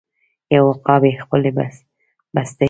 یو 0.55 0.65
عقاب 0.73 1.01
یې 1.07 1.19
خپلې 1.23 1.49
بسته 2.35 2.51
کې 2.53 2.57